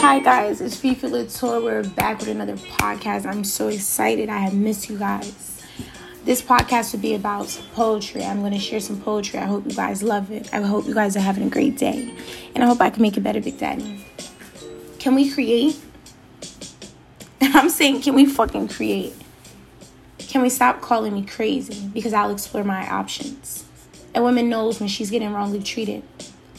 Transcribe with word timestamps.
Hi 0.00 0.20
guys, 0.20 0.62
it's 0.62 0.74
Fifi 0.74 1.06
Latour. 1.06 1.60
We're 1.60 1.84
back 1.84 2.20
with 2.20 2.28
another 2.28 2.56
podcast. 2.56 3.26
I'm 3.26 3.44
so 3.44 3.68
excited. 3.68 4.30
I 4.30 4.38
have 4.38 4.54
missed 4.54 4.88
you 4.88 4.98
guys. 4.98 5.62
This 6.24 6.40
podcast 6.40 6.94
will 6.94 7.00
be 7.00 7.12
about 7.12 7.60
poetry. 7.74 8.24
I'm 8.24 8.40
going 8.40 8.54
to 8.54 8.58
share 8.58 8.80
some 8.80 8.98
poetry. 9.02 9.38
I 9.38 9.44
hope 9.44 9.66
you 9.66 9.76
guys 9.76 10.02
love 10.02 10.30
it. 10.30 10.48
I 10.54 10.62
hope 10.62 10.86
you 10.86 10.94
guys 10.94 11.14
are 11.14 11.20
having 11.20 11.46
a 11.46 11.50
great 11.50 11.76
day. 11.76 12.14
And 12.54 12.64
I 12.64 12.66
hope 12.66 12.80
I 12.80 12.88
can 12.88 13.02
make 13.02 13.18
it 13.18 13.20
better, 13.20 13.38
Big 13.38 13.58
Daddy. 13.58 14.02
Can 14.98 15.14
we 15.14 15.30
create? 15.30 15.78
I'm 17.42 17.68
saying, 17.68 18.00
can 18.00 18.14
we 18.14 18.24
fucking 18.24 18.68
create? 18.68 19.12
Can 20.16 20.40
we 20.40 20.48
stop 20.48 20.80
calling 20.80 21.12
me 21.12 21.26
crazy? 21.26 21.86
Because 21.88 22.14
I'll 22.14 22.30
explore 22.30 22.64
my 22.64 22.88
options. 22.88 23.66
A 24.14 24.22
woman 24.22 24.48
knows 24.48 24.80
when 24.80 24.88
she's 24.88 25.10
getting 25.10 25.34
wrongly 25.34 25.62
treated. 25.62 26.02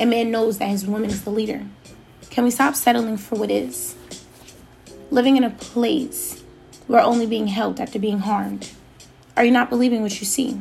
A 0.00 0.06
man 0.06 0.30
knows 0.30 0.56
that 0.58 0.70
his 0.70 0.86
woman 0.86 1.10
is 1.10 1.24
the 1.24 1.30
leader. 1.30 1.66
Can 2.30 2.44
we 2.44 2.50
stop 2.50 2.74
settling 2.74 3.18
for 3.18 3.36
what 3.38 3.50
is? 3.50 3.94
Living 5.10 5.36
in 5.36 5.44
a 5.44 5.50
place 5.50 6.42
where 6.86 7.02
only 7.02 7.26
being 7.26 7.48
helped 7.48 7.78
after 7.78 7.98
being 7.98 8.20
harmed. 8.20 8.70
Are 9.36 9.44
you 9.44 9.50
not 9.50 9.68
believing 9.68 10.00
what 10.00 10.18
you 10.18 10.26
see? 10.26 10.58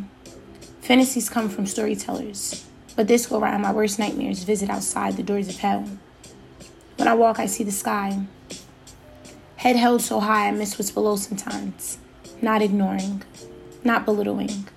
Fantasies 0.81 1.29
come 1.29 1.47
from 1.47 1.65
storytellers, 1.65 2.65
but 2.97 3.07
this 3.07 3.27
go 3.27 3.39
around 3.39 3.61
my 3.61 3.71
worst 3.71 3.97
nightmares 3.97 4.43
visit 4.43 4.69
outside 4.69 5.15
the 5.15 5.23
doors 5.23 5.47
of 5.47 5.57
hell. 5.57 5.87
When 6.97 7.07
I 7.07 7.13
walk, 7.13 7.39
I 7.39 7.45
see 7.45 7.63
the 7.63 7.71
sky. 7.71 8.25
Head 9.55 9.77
held 9.77 10.01
so 10.01 10.19
high, 10.19 10.49
I 10.49 10.51
miss 10.51 10.77
what's 10.77 10.91
below 10.91 11.15
sometimes 11.15 11.97
not 12.41 12.61
ignoring, 12.61 13.23
not 13.83 14.05
belittling, 14.05 14.67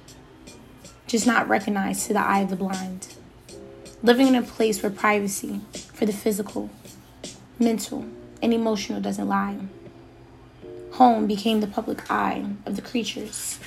just 1.07 1.27
not 1.27 1.49
recognized 1.49 2.07
to 2.07 2.13
the 2.13 2.21
eye 2.21 2.41
of 2.41 2.51
the 2.51 2.57
blind. 2.57 3.09
Living 4.05 4.27
in 4.27 4.35
a 4.35 4.43
place 4.43 4.83
where 4.83 4.91
privacy 4.91 5.61
for 5.95 6.07
the 6.07 6.13
physical, 6.13 6.69
mental, 7.61 8.05
and 8.43 8.53
emotional 8.53 9.01
doesn't 9.01 9.29
lie. 9.29 9.57
Home 10.95 11.29
became 11.29 11.61
the 11.61 11.69
public 11.69 12.11
eye 12.11 12.45
of 12.67 12.75
the 12.75 12.83
creatures. 12.83 13.61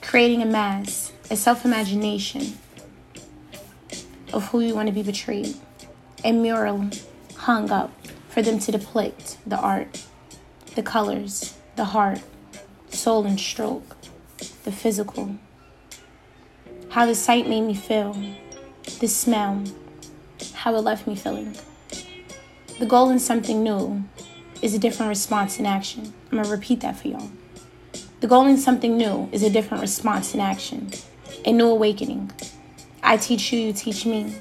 Creating 0.00 0.40
a 0.40 0.46
mass, 0.46 1.12
a 1.30 1.36
self 1.36 1.66
imagination 1.66 2.58
of 4.32 4.48
who 4.48 4.60
you 4.60 4.74
want 4.74 4.86
to 4.88 4.94
be 4.94 5.02
betrayed. 5.02 5.54
A 6.24 6.32
mural 6.32 6.88
hung 7.36 7.70
up 7.70 7.92
for 8.30 8.40
them 8.40 8.58
to 8.58 8.72
depict 8.72 9.36
the 9.46 9.58
art, 9.58 10.02
the 10.76 10.82
colors, 10.82 11.58
the 11.76 11.84
heart, 11.84 12.22
soul, 12.88 13.26
and 13.26 13.38
stroke, 13.38 13.96
the 14.64 14.72
physical. 14.72 15.36
How 16.88 17.04
the 17.04 17.14
sight 17.14 17.46
made 17.46 17.62
me 17.62 17.74
feel, 17.74 18.16
the 19.00 19.08
smell, 19.08 19.62
how 20.54 20.74
it 20.74 20.80
left 20.80 21.06
me 21.06 21.14
feeling. 21.14 21.56
The 22.78 22.86
goal 22.86 23.10
in 23.10 23.18
something 23.18 23.62
new 23.62 24.04
is 24.60 24.74
a 24.74 24.78
different 24.78 25.08
response 25.08 25.58
in 25.58 25.66
action. 25.66 26.12
I'm 26.30 26.38
gonna 26.38 26.48
repeat 26.48 26.80
that 26.80 26.96
for 26.96 27.08
y'all. 27.08 27.30
The 28.20 28.26
goal 28.26 28.46
in 28.46 28.56
something 28.56 28.96
new 28.96 29.28
is 29.32 29.42
a 29.42 29.50
different 29.50 29.80
response 29.80 30.34
in 30.34 30.40
action, 30.40 30.90
a 31.44 31.52
new 31.52 31.66
awakening. 31.66 32.30
I 33.02 33.16
teach 33.16 33.52
you, 33.52 33.60
you 33.60 33.72
teach 33.72 34.06
me. 34.06 34.36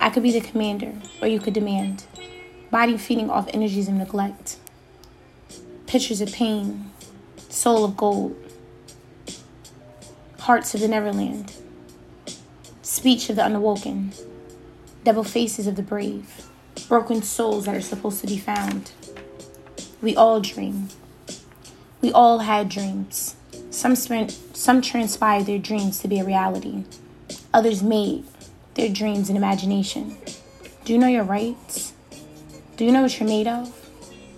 I 0.00 0.10
could 0.10 0.22
be 0.22 0.32
the 0.32 0.40
commander, 0.40 0.92
or 1.22 1.28
you 1.28 1.40
could 1.40 1.54
demand. 1.54 2.04
Body 2.70 2.98
feeding 2.98 3.30
off 3.30 3.48
energies 3.52 3.88
of 3.88 3.94
neglect 3.94 4.58
pictures 5.86 6.20
of 6.20 6.32
pain, 6.32 6.90
soul 7.48 7.84
of 7.84 7.96
gold, 7.96 8.36
hearts 10.40 10.74
of 10.74 10.80
the 10.80 10.88
Neverland, 10.88 11.52
speech 12.96 13.28
of 13.28 13.36
the 13.36 13.42
unawoken, 13.42 14.18
devil 15.04 15.22
faces 15.22 15.66
of 15.66 15.76
the 15.76 15.82
brave, 15.82 16.48
broken 16.88 17.20
souls 17.20 17.66
that 17.66 17.76
are 17.76 17.82
supposed 17.82 18.22
to 18.22 18.26
be 18.26 18.38
found. 18.38 18.90
We 20.00 20.16
all 20.16 20.40
dream. 20.40 20.88
We 22.00 22.10
all 22.10 22.38
had 22.38 22.70
dreams. 22.70 23.36
Some, 23.70 23.96
some 23.96 24.80
transpired 24.80 25.44
their 25.44 25.58
dreams 25.58 25.98
to 26.00 26.08
be 26.08 26.20
a 26.20 26.24
reality. 26.24 26.84
Others 27.52 27.82
made 27.82 28.24
their 28.74 28.88
dreams 28.88 29.28
an 29.28 29.36
imagination. 29.36 30.16
Do 30.86 30.94
you 30.94 30.98
know 30.98 31.06
your 31.06 31.24
rights? 31.24 31.92
Do 32.78 32.86
you 32.86 32.92
know 32.92 33.02
what 33.02 33.20
you're 33.20 33.28
made 33.28 33.46
of? 33.46 33.70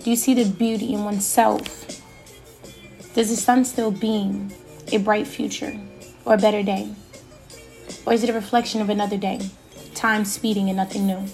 Do 0.03 0.11
you 0.11 0.17
see 0.17 0.35
the 0.35 0.51
beauty 0.51 0.95
in 0.95 1.05
oneself? 1.05 2.03
Does 3.15 3.31
the 3.31 3.37
sun 3.37 3.65
still 3.65 3.93
beam 3.93 4.51
a 4.91 4.99
bright 4.99 5.29
future 5.29 5.79
or 6.25 6.35
a 6.35 6.39
better 6.39 6.65
day? 6.65 6.93
Or 8.07 8.13
is 8.13 8.25
it 8.25 8.31
a 8.31 8.33
reflection 8.33 8.81
of 8.81 8.91
another 8.91 9.17
day, 9.17 9.51
time 9.95 10.25
speeding 10.25 10.69
and 10.69 10.77
nothing 10.77 11.07
new? 11.07 11.27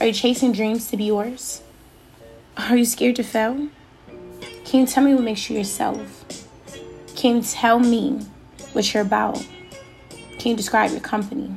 Are 0.00 0.06
you 0.06 0.12
chasing 0.12 0.52
dreams 0.52 0.90
to 0.90 0.96
be 0.96 1.04
yours? 1.04 1.62
Are 2.56 2.76
you 2.76 2.84
scared 2.84 3.16
to 3.16 3.22
fail? 3.22 3.68
Can 4.64 4.80
you 4.80 4.86
tell 4.86 5.04
me 5.04 5.14
what 5.14 5.24
makes 5.24 5.48
you 5.48 5.56
yourself? 5.58 6.24
Can 7.16 7.36
you 7.36 7.42
tell 7.42 7.78
me 7.78 8.20
what 8.72 8.92
you're 8.92 9.02
about? 9.02 9.44
Can 10.38 10.50
you 10.50 10.56
describe 10.56 10.90
your 10.90 11.00
company? 11.00 11.54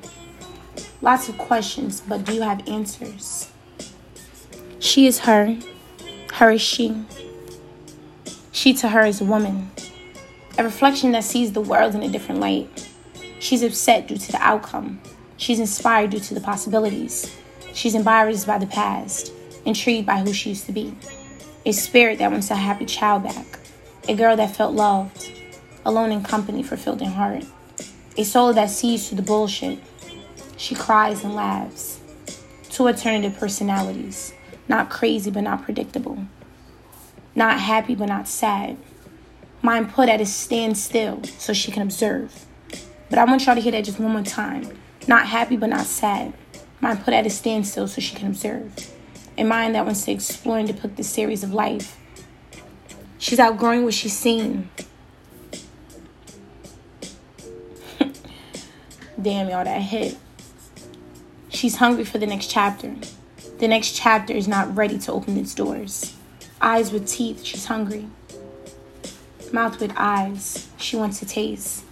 Lots 1.01 1.29
of 1.29 1.37
questions, 1.37 2.01
but 2.01 2.23
do 2.25 2.33
you 2.33 2.41
have 2.41 2.67
answers? 2.67 3.51
She 4.79 5.07
is 5.07 5.19
her. 5.19 5.57
Her 6.33 6.51
is 6.51 6.61
she. 6.61 7.03
She 8.51 8.73
to 8.75 8.89
her 8.89 9.05
is 9.05 9.21
a 9.21 9.25
woman, 9.25 9.69
a 10.57 10.63
reflection 10.63 11.11
that 11.11 11.23
sees 11.23 11.51
the 11.51 11.61
world 11.61 11.93
in 11.93 12.01
a 12.03 12.09
different 12.09 12.41
light. 12.41 12.86
She's 13.39 13.63
upset 13.63 14.07
due 14.07 14.17
to 14.17 14.31
the 14.31 14.41
outcome. 14.41 15.01
She's 15.37 15.59
inspired 15.59 16.11
due 16.11 16.19
to 16.19 16.33
the 16.33 16.41
possibilities. 16.41 17.35
She's 17.73 17.95
embarrassed 17.95 18.47
by 18.47 18.57
the 18.57 18.67
past, 18.67 19.31
intrigued 19.65 20.07
by 20.07 20.19
who 20.19 20.33
she 20.33 20.49
used 20.49 20.65
to 20.65 20.71
be. 20.71 20.95
A 21.65 21.71
spirit 21.71 22.19
that 22.19 22.31
wants 22.31 22.49
a 22.49 22.55
happy 22.55 22.85
child 22.85 23.23
back. 23.23 23.59
A 24.07 24.15
girl 24.15 24.35
that 24.35 24.55
felt 24.55 24.73
loved, 24.73 25.31
alone 25.85 26.11
in 26.11 26.23
company, 26.23 26.63
fulfilled 26.63 27.01
in 27.01 27.09
heart. 27.09 27.45
A 28.17 28.23
soul 28.23 28.53
that 28.53 28.69
sees 28.69 29.07
through 29.07 29.17
the 29.17 29.21
bullshit. 29.21 29.79
She 30.55 30.73
cries 30.73 31.23
and 31.23 31.35
laughs. 31.35 31.99
Two 32.69 32.87
alternative 32.87 33.37
personalities 33.37 34.33
not 34.67 34.89
crazy, 34.89 35.31
but 35.31 35.41
not 35.41 35.63
predictable. 35.63 36.25
Not 37.35 37.59
happy, 37.59 37.95
but 37.95 38.07
not 38.07 38.27
sad. 38.27 38.77
Mind 39.61 39.89
put 39.89 40.09
at 40.09 40.21
a 40.21 40.25
standstill 40.25 41.23
so 41.23 41.53
she 41.53 41.71
can 41.71 41.81
observe. 41.81 42.45
But 43.09 43.19
I 43.19 43.25
want 43.25 43.45
y'all 43.45 43.56
to 43.56 43.62
hear 43.62 43.72
that 43.72 43.85
just 43.85 44.00
one 44.00 44.12
more 44.12 44.23
time. 44.23 44.78
Not 45.07 45.28
happy, 45.28 45.56
but 45.56 45.69
not 45.69 45.85
sad. 45.85 46.34
Mind 46.81 47.03
put 47.03 47.13
at 47.13 47.25
a 47.25 47.29
standstill 47.29 47.88
so 47.88 48.01
she 48.01 48.16
can 48.16 48.28
observe. 48.28 48.91
A 49.38 49.44
mind 49.44 49.75
that 49.75 49.85
wants 49.85 50.03
to 50.06 50.12
explore 50.12 50.57
and 50.57 50.68
depict 50.68 50.97
the 50.97 51.03
series 51.03 51.44
of 51.44 51.53
life. 51.53 51.97
She's 53.17 53.40
outgrowing 53.40 53.84
what 53.84 53.94
she's 53.94 54.17
seen. 54.17 54.69
Damn, 59.22 59.50
y'all, 59.50 59.63
that 59.63 59.81
hit. 59.81 60.17
She's 61.50 61.78
hungry 61.78 62.03
for 62.03 62.17
the 62.17 62.28
next 62.28 62.51
chapter. 62.51 62.96
The 63.59 63.67
next 63.67 63.96
chapter 63.96 64.34
is 64.34 64.47
not 64.47 64.75
ready 64.75 65.00
to 65.00 65.12
open 65.12 65.38
its 65.38 65.56
doors. 65.56 66.16
Eyes 66.62 66.91
with 66.91 67.07
teeth, 67.07 67.44
she's 67.44 67.66
hungry. 67.66 68.07
Mouth 69.51 69.79
with 69.79 69.94
eyes, 69.96 70.67
she 70.78 70.96
wants 70.96 71.19
to 71.19 71.25
taste. 71.25 71.84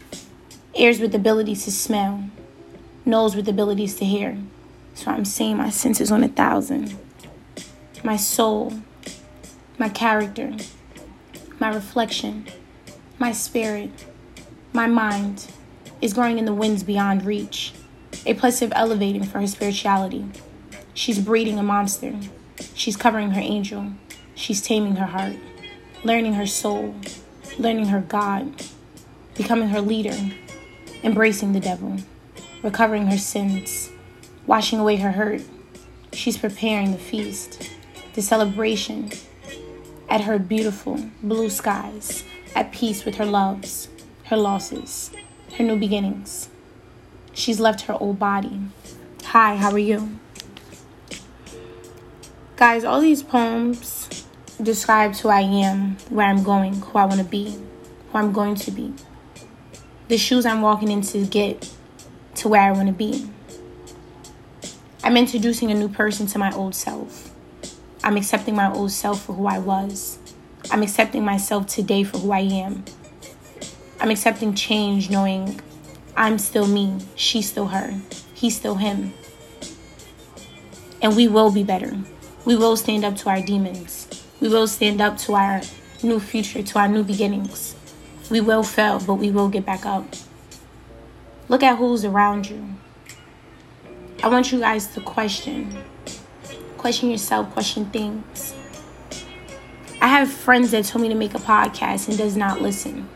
Ears 0.78 1.00
with 1.00 1.16
abilities 1.16 1.64
to 1.64 1.72
smell. 1.72 2.26
Nose 3.06 3.34
with 3.34 3.48
abilities 3.48 3.96
to 3.96 4.04
hear. 4.04 4.38
So 4.94 5.10
I'm 5.10 5.24
saying 5.24 5.56
my 5.56 5.70
senses 5.70 6.12
on 6.12 6.22
a 6.22 6.28
thousand. 6.28 6.98
My 8.04 8.18
soul, 8.18 8.74
my 9.78 9.88
character, 9.88 10.54
my 11.60 11.74
reflection, 11.74 12.48
my 13.18 13.32
spirit, 13.32 13.90
my 14.74 14.86
mind 14.86 15.48
is 16.02 16.12
growing 16.12 16.40
in 16.40 16.46
the 16.46 16.54
winds 16.54 16.84
beyond 16.84 17.26
reach, 17.26 17.72
a 18.26 18.34
place 18.34 18.62
of 18.62 18.74
elevating 18.76 19.24
for 19.24 19.40
her 19.40 19.48
spirituality. 19.48 20.26
She's 20.94 21.20
breeding 21.20 21.58
a 21.58 21.64
monster. 21.64 22.16
She's 22.74 22.98
covering 22.98 23.32
her 23.32 23.42
angel. 23.42 23.94
She's 24.34 24.62
taming 24.62 24.98
her 24.98 25.06
heart, 25.06 25.38
learning 26.04 26.34
her 26.34 26.46
soul, 26.46 26.96
learning 27.58 27.86
her 27.86 28.02
God, 28.02 28.62
becoming 29.36 29.70
her 29.70 29.80
leader, 29.80 30.18
embracing 31.06 31.54
the 31.54 31.60
devil, 31.60 31.98
recovering 32.64 33.06
her 33.06 33.18
sins, 33.18 33.92
washing 34.48 34.80
away 34.80 34.96
her 34.96 35.12
hurt. 35.12 35.44
She's 36.12 36.36
preparing 36.38 36.92
the 36.92 36.98
feast, 36.98 37.72
the 38.16 38.24
celebration 38.24 39.12
at 40.10 40.22
her 40.22 40.40
beautiful 40.40 41.00
blue 41.22 41.52
skies, 41.52 42.24
at 42.56 42.72
peace 42.72 43.06
with 43.06 43.16
her 43.16 43.26
loves, 43.26 43.88
her 44.26 44.36
losses, 44.36 45.12
her 45.58 45.64
new 45.64 45.78
beginnings. 45.78 46.50
She's 47.34 47.60
left 47.60 47.82
her 47.82 47.94
old 47.94 48.18
body. 48.18 48.60
Hi, 49.26 49.58
how 49.58 49.72
are 49.72 49.78
you? 49.78 50.18
Guys, 52.56 52.84
all 52.84 53.02
these 53.02 53.22
poems 53.22 54.26
describes 54.60 55.20
who 55.20 55.30
I 55.30 55.42
am, 55.42 55.98
where 56.10 56.26
I'm 56.26 56.42
going, 56.42 56.74
who 56.76 56.98
I 56.98 57.06
want 57.06 57.20
to 57.20 57.26
be, 57.26 57.52
who 58.12 58.18
I'm 58.18 58.32
going 58.32 58.56
to 58.56 58.72
be. 58.72 58.94
The 60.08 60.18
shoes 60.18 60.46
I'm 60.46 60.62
walking 60.62 60.92
into 60.92 61.26
get 61.26 61.74
to 62.36 62.48
where 62.48 62.62
I 62.62 62.72
want 62.72 62.88
to 62.88 62.94
be. 62.94 63.28
I'm 65.04 65.18
introducing 65.18 65.72
a 65.72 65.74
new 65.74 65.90
person 65.90 66.28
to 66.28 66.38
my 66.38 66.52
old 66.52 66.76
self. 66.76 67.32
I'm 68.04 68.16
accepting 68.16 68.56
my 68.56 68.72
old 68.72 68.92
self 68.92 69.26
for 69.26 69.34
who 69.34 69.48
I 69.48 69.58
was. 69.58 70.20
I'm 70.70 70.84
accepting 70.84 71.26
myself 71.26 71.66
today 71.66 72.04
for 72.04 72.20
who 72.20 72.32
I 72.32 72.42
am. 72.42 72.86
I'm 74.00 74.12
accepting 74.12 74.54
change 74.54 75.10
knowing 75.10 75.60
I'm 76.16 76.38
still 76.38 76.68
me, 76.68 77.00
she's 77.16 77.50
still 77.50 77.68
her, 77.68 78.00
he's 78.36 78.56
still 78.56 78.76
him. 78.76 79.14
And 81.02 81.16
we 81.16 81.28
will 81.28 81.52
be 81.52 81.64
better. 81.64 81.98
We 82.46 82.56
will 82.56 82.78
stand 82.78 83.04
up 83.04 83.16
to 83.18 83.30
our 83.30 83.42
demons. 83.42 84.08
We 84.40 84.50
will 84.50 84.68
stand 84.68 85.02
up 85.02 85.18
to 85.20 85.34
our 85.34 85.62
new 86.04 86.20
future, 86.20 86.62
to 86.62 86.80
our 86.80 86.88
new 86.88 87.04
beginnings. 87.04 87.76
We 88.30 88.42
will 88.42 88.64
fail, 88.64 89.00
but 89.00 89.16
we 89.16 89.32
will 89.32 89.50
get 89.50 89.66
back 89.66 89.86
up. 89.86 90.06
Look 91.48 91.62
at 91.62 91.78
who's 91.78 92.04
around 92.04 92.50
you. 92.50 92.76
I 94.24 94.30
want 94.30 94.52
you 94.52 94.60
guys 94.60 94.88
to 94.96 95.02
question. 95.02 95.84
Question 96.78 97.12
yourself, 97.12 97.52
question 97.52 97.86
things. 97.86 98.56
I 100.02 100.08
have 100.08 100.32
friends 100.32 100.72
that 100.72 100.86
told 100.86 101.02
me 101.04 101.10
to 101.10 101.16
make 101.16 101.34
a 101.34 101.40
podcast 101.40 102.08
and 102.10 102.18
does 102.18 102.36
not 102.36 102.62
listen. 102.62 103.08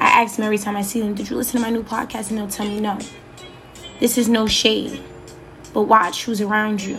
I 0.00 0.06
ask 0.22 0.36
them 0.36 0.44
every 0.44 0.58
time 0.58 0.76
I 0.76 0.82
see 0.82 1.00
them, 1.00 1.14
Did 1.14 1.30
you 1.30 1.36
listen 1.36 1.60
to 1.60 1.66
my 1.66 1.70
new 1.70 1.82
podcast? 1.82 2.30
And 2.30 2.38
they'll 2.38 2.48
tell 2.48 2.66
me 2.66 2.80
no. 2.80 2.98
This 4.00 4.16
is 4.16 4.28
no 4.28 4.46
shade. 4.46 5.02
But 5.72 5.82
watch 5.82 6.24
who's 6.24 6.40
around 6.40 6.82
you. 6.82 6.98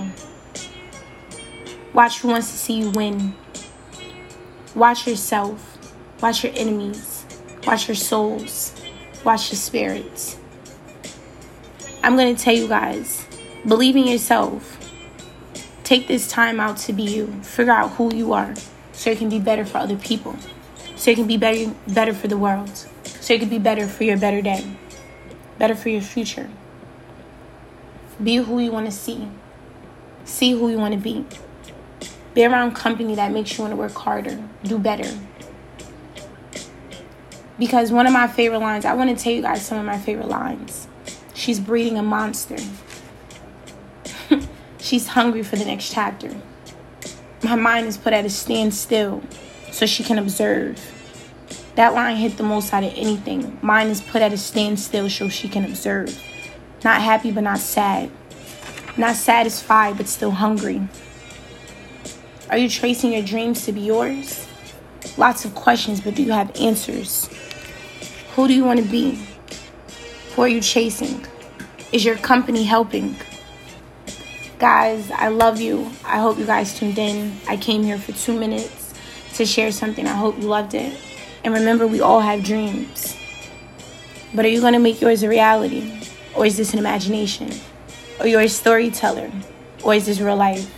Watch 1.94 2.19
who 2.19 2.27
wants 2.30 2.51
to 2.51 2.57
see 2.57 2.74
you 2.74 2.92
win. 2.92 3.33
Watch 4.75 5.07
yourself. 5.07 5.77
Watch 6.21 6.44
your 6.44 6.54
enemies. 6.56 7.19
Watch 7.69 7.88
your 7.88 7.94
souls. 7.94 8.74
Watch 9.24 9.51
your 9.51 9.57
spirits. 9.57 10.39
I'm 12.01 12.16
going 12.16 12.36
to 12.36 12.44
tell 12.44 12.56
you 12.56 12.68
guys 12.68 13.27
believe 13.68 13.95
in 13.95 14.07
yourself. 14.07 14.80
Take 15.83 16.07
this 16.07 16.27
time 16.27 16.60
out 16.60 16.77
to 16.77 16.94
be 16.94 17.04
you. 17.04 17.27
Figure 17.44 17.71
out 17.71 17.92
who 17.92 18.12
you 18.16 18.33
are 18.33 18.56
so 18.92 19.12
it 19.12 19.19
can 19.19 19.30
be 19.30 19.39
better 19.39 19.66
for 19.66 19.77
other 19.77 19.98
people. 19.98 20.36
So 20.95 21.12
it 21.12 21.16
can 21.18 21.27
be 21.27 21.38
better, 21.38 21.71
better 21.88 22.12
for 22.12 22.27
the 22.27 22.39
world. 22.39 22.75
So 23.04 23.36
it 23.36 23.39
can 23.39 23.50
be 23.50 23.60
better 23.60 23.86
for 23.86 24.04
your 24.04 24.18
better 24.18 24.42
day. 24.42 24.75
Better 25.60 25.75
for 25.75 25.89
your 25.89 26.01
future. 26.01 26.50
Be 28.24 28.38
who 28.38 28.57
you 28.57 28.71
want 28.71 28.88
to 28.88 28.92
see. 28.92 29.27
See 30.25 30.54
who 30.54 30.71
you 30.71 30.80
want 30.80 30.95
to 30.95 31.00
be. 31.00 31.24
Be 32.33 32.45
around 32.45 32.74
company 32.74 33.13
that 33.13 33.31
makes 33.31 33.56
you 33.56 33.63
want 33.63 33.74
to 33.74 33.77
work 33.77 33.94
harder, 33.94 34.44
do 34.63 34.80
better. 34.80 35.16
Because 37.59 37.91
one 37.91 38.07
of 38.07 38.13
my 38.13 38.27
favorite 38.27 38.59
lines, 38.59 38.85
I 38.85 38.94
want 38.94 39.15
to 39.15 39.21
tell 39.21 39.33
you 39.33 39.41
guys 39.41 39.65
some 39.65 39.77
of 39.77 39.85
my 39.85 39.97
favorite 39.97 40.29
lines. 40.29 40.88
She's 41.33 41.59
breeding 41.59 41.97
a 41.97 42.03
monster. 42.03 42.56
She's 44.79 45.07
hungry 45.07 45.44
for 45.44 45.57
the 45.57 45.65
next 45.65 45.91
chapter. 45.91 46.33
My 47.44 47.56
mind 47.56 47.88
is 47.88 47.97
put 47.97 48.13
at 48.13 48.25
a 48.25 48.29
standstill 48.29 49.21
so 49.71 49.85
she 49.85 50.03
can 50.03 50.17
observe. 50.17 50.79
That 51.75 51.94
line 51.94 52.15
hit 52.15 52.38
the 52.38 52.44
most 52.44 52.73
out 52.73 52.83
of 52.83 52.94
anything. 52.95 53.57
Mine 53.61 53.88
is 53.88 54.01
put 54.01 54.21
at 54.21 54.33
a 54.33 54.38
standstill 54.38 55.09
so 55.09 55.29
she 55.29 55.50
can 55.50 55.65
observe. 55.65 56.21
Not 56.83 57.01
happy, 57.01 57.31
but 57.31 57.44
not 57.44 57.59
sad. 57.59 58.09
Not 58.97 59.15
satisfied, 59.15 59.97
but 59.97 60.07
still 60.07 60.31
hungry. 60.31 60.81
Are 62.50 62.57
you 62.57 62.69
tracing 62.69 63.13
your 63.13 63.21
dreams 63.21 63.65
to 63.65 63.71
be 63.71 63.81
yours? 63.81 64.47
Lots 65.17 65.45
of 65.45 65.56
questions, 65.56 66.01
but 66.01 66.15
do 66.15 66.23
you 66.23 66.31
have 66.31 66.53
answers? 66.59 67.29
Who 68.39 68.47
do 68.47 68.53
you 68.53 68.63
want 68.63 68.80
to 68.80 68.86
be? 68.86 69.19
Who 70.33 70.44
are 70.44 70.47
you 70.47 70.62
chasing? 70.62 71.25
Is 71.91 72.06
your 72.06 72.15
company 72.15 72.63
helping? 72.63 73.18
Guys, 74.59 75.12
I 75.12 75.27
love 75.27 75.59
you. 75.59 75.91
I 76.06 76.19
hope 76.19 76.39
you 76.39 76.45
guys 76.45 76.74
tuned 76.74 76.97
in. 76.97 77.36
I 77.50 77.57
came 77.57 77.83
here 77.83 77.97
for 77.97 78.13
two 78.13 78.39
minutes 78.39 78.94
to 79.33 79.45
share 79.45 79.74
something. 79.74 80.07
I 80.07 80.13
hope 80.13 80.38
you 80.38 80.47
loved 80.47 80.74
it. 80.74 80.97
And 81.44 81.53
remember, 81.53 81.86
we 81.86 82.00
all 82.00 82.21
have 82.21 82.41
dreams. 82.41 83.18
But 84.33 84.45
are 84.45 84.47
you 84.47 84.62
going 84.62 84.71
to 84.71 84.80
make 84.80 85.01
yours 85.01 85.21
a 85.21 85.27
reality? 85.27 86.01
Or 86.33 86.45
is 86.45 86.56
this 86.56 86.71
an 86.71 86.80
imagination? 86.80 87.51
Or 88.21 88.27
you're 88.27 88.39
a 88.39 88.47
storyteller? 88.47 89.30
Or 89.83 89.95
is 89.95 90.06
this 90.06 90.21
real 90.21 90.38
life? 90.38 90.74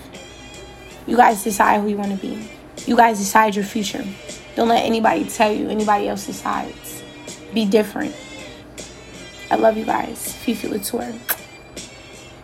You 1.05 1.15
guys 1.15 1.43
decide 1.43 1.81
who 1.81 1.89
you 1.89 1.97
want 1.97 2.09
to 2.09 2.17
be. 2.17 2.49
You 2.87 2.97
guys 2.97 3.19
decide 3.19 3.55
your 3.55 3.65
future. 3.65 4.03
Don't 4.55 4.67
let 4.67 4.83
anybody 4.83 5.25
tell 5.25 5.51
you 5.51 5.69
anybody 5.69 6.07
else 6.07 6.25
decides. 6.25 7.00
Be 7.53 7.65
different. 7.65 8.15
I 9.49 9.55
love 9.55 9.77
you 9.77 9.85
guys. 9.85 10.33
Fifi 10.33 10.67
Latour. 10.69 11.13